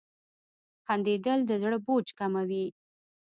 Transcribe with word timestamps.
•خندېدل 0.85 1.39
د 1.45 1.51
زړه 1.61 1.77
بوج 1.85 2.07
کموي. 2.19 2.65